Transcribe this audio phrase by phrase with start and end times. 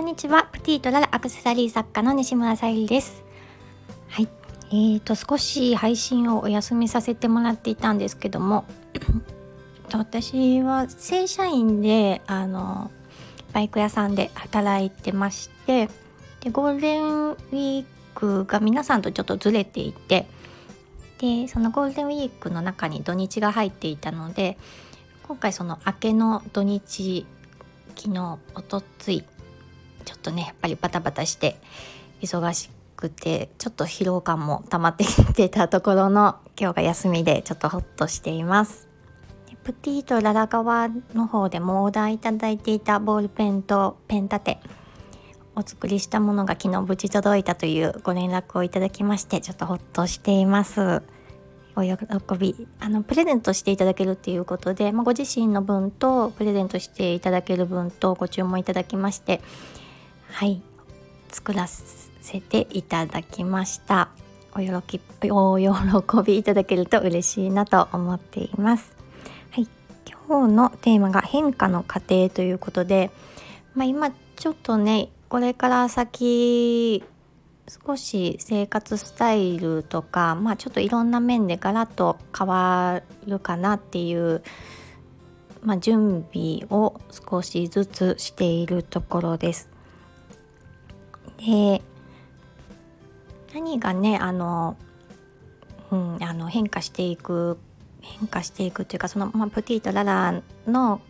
[0.00, 0.48] こんにちは。
[0.50, 3.22] プティとララアクセサリー作家の西村さゆりです。
[4.08, 4.28] はい。
[4.70, 8.64] えーと少し配信をお休みさせてもらっていたんですけども
[9.92, 12.90] 私は正社員であの
[13.52, 15.90] バイク屋さんで働いてまして
[16.40, 20.26] でゴールデンウィークが皆さんとちょっとずれていて
[21.18, 24.56] でそのゴールデンウィークの中に土日が入っていたので
[25.28, 27.26] 今回その明けの土日
[27.96, 29.24] 昨日おとつい
[30.04, 31.56] ちょっとねやっぱりバタバタして
[32.20, 38.88] 忙しくてちょっと疲労感も溜まってきてたところの今日が休みでちょっとホッとしています。
[39.62, 44.58] プティとララ側の方でもオーダーいただいていたボールペンとペン立て
[45.54, 51.02] お作りしたものが昨日無事届いたというご連絡をいただきましてちょっとホッとしています。
[51.76, 51.96] お喜
[52.36, 59.40] びあのプレゼントしていただけるっていうことで、まあ、ご自身の分とプレゼントしていただける分とご注文いただきまして
[60.32, 60.62] はい。
[61.28, 64.08] 作らせていただきました。
[64.54, 68.96] お喜びお喜びいただけると嬉しいなと思っています。
[69.50, 69.68] はい。
[70.26, 73.10] 今日のテーマが変化の過程ということで
[73.74, 77.04] まあ、今ちょっとねこれから先
[77.86, 84.42] 少し生活スタイルとか、まあ、ちょっといろんな面でガラッと変わるかなっていう、
[85.62, 89.68] まあ、準備を少しずつしているところです。
[91.40, 91.82] で
[93.54, 94.76] 何がねあの、
[95.90, 97.58] うん、あの変化していく
[98.00, 101.00] 変化していくというかその、まあ、プティとララの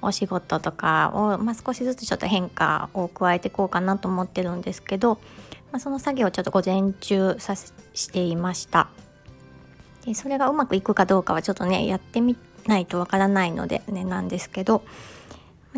[0.00, 5.16] お仕事とかを、まあ、少しずつちょっと変化を加えていこうかなと思ってるんですけど、
[5.72, 7.72] まあ、その作業をちょっと午前中さし
[8.10, 8.88] ていました。
[10.04, 14.82] でそれがうまくいくかどうかはちょっとねやってみないとわからないのでねなんですけど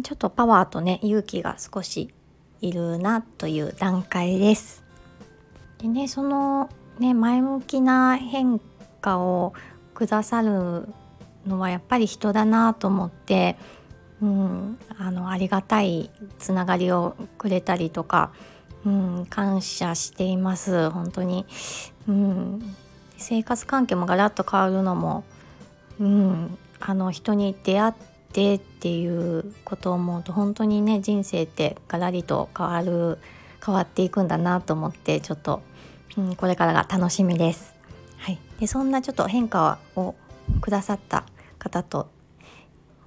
[0.03, 2.13] ちょっとパワーとね勇気が少し
[2.61, 4.85] いるなという段階です。
[5.79, 8.61] でねそのね前向きな変
[9.01, 9.55] 化を
[9.95, 10.89] くださる
[11.47, 13.57] のはやっぱり人だなと思って
[14.23, 18.33] うん、あのありがたいつながりをくれたりとか、
[18.85, 21.47] うん、感謝しています本当に、
[22.07, 22.77] うん、
[23.17, 25.25] 生活環境もガラッと変わるのも、
[25.99, 33.19] うん、あの人に出会ってってっていうことを思うと本当にね人生ってガラリと変わる
[33.65, 35.63] 変わっていくんだなと思ってちょっと、
[36.17, 37.75] うん、これからが楽しみです。
[38.19, 40.15] はい、でそんなちょっと変化を
[40.61, 41.25] くださった
[41.59, 42.09] 方と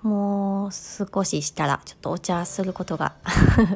[0.01, 3.13] もう少ししたらちょっとお茶することが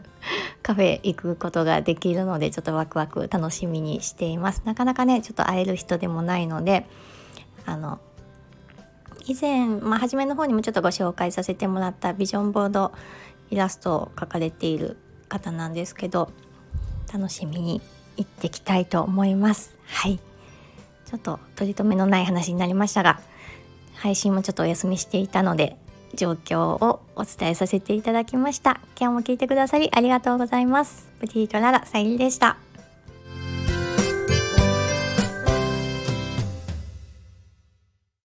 [0.61, 6.85] カフェ行くことができるのでちょっとワクワク楽しみにしていますなかなかねちょっと会える人でもないので
[7.65, 7.99] あの
[9.27, 12.93] 以前、まあ、初めの方にもちょっとご紹介させてもらったビジョンボード
[13.49, 16.31] イラストを描かれている方なんですけど
[17.13, 17.81] 楽しみに
[18.15, 20.19] 行ってきたいと思いますはい
[21.05, 23.19] ちょっと取り留めのない話になりましたが
[23.95, 25.77] 配信もちょっとお休みしていたので
[26.13, 28.79] 状況をお伝えさせていただきました。
[28.99, 31.09] 今日も聞いてくださりありがとうございます。
[31.19, 32.66] プティートララさゆりでした。